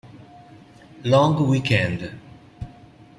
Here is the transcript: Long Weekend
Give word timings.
Long 1.03 1.37
Weekend 1.47 2.01